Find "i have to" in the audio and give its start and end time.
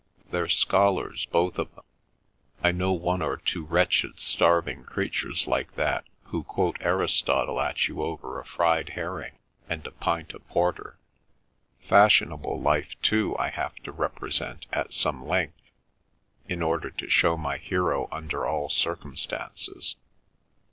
13.37-13.91